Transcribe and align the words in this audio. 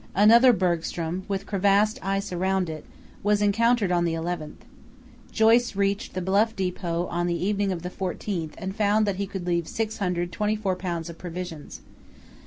Another 0.15 0.51
bergstrom, 0.51 1.25
with 1.27 1.45
crevassed 1.45 1.99
ice 2.01 2.31
around 2.33 2.71
it, 2.71 2.85
was 3.21 3.39
encountered 3.39 3.91
on 3.91 4.03
the 4.03 4.15
11th. 4.15 4.61
Joyce 5.31 5.75
reached 5.75 6.15
the 6.15 6.23
Bluff 6.23 6.55
depot 6.55 7.05
on 7.11 7.27
the 7.27 7.45
evening 7.45 7.71
of 7.71 7.83
the 7.83 7.91
14th 7.91 8.53
and 8.57 8.75
found 8.75 9.05
that 9.05 9.17
he 9.17 9.27
could 9.27 9.45
leave 9.45 9.67
624 9.67 10.75
lbs. 10.75 11.07
of 11.07 11.19
provisions. 11.19 11.81